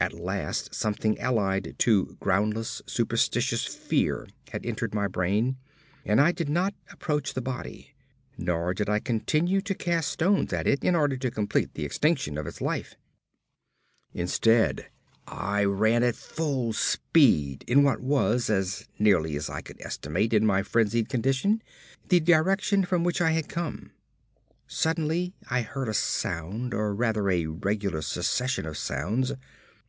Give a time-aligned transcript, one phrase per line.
[0.00, 5.56] At last something allied to groundless, superstitious fear had entered my brain,
[6.04, 7.96] and I did not approach the body,
[8.38, 12.38] nor did I continue to cast stones at it in order to complete the extinction
[12.38, 12.94] of its life.
[14.14, 14.86] Instead,
[15.26, 20.46] I ran at full speed in what was, as nearly as I could estimate in
[20.46, 21.60] my frenzied condition,
[22.08, 23.90] the direction from which I had come.
[24.68, 29.32] Suddenly I heard a sound or rather, a regular succession of sounds.